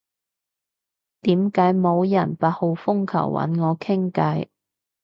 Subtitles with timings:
[1.21, 4.47] 點解冇人八號風球搵我傾偈？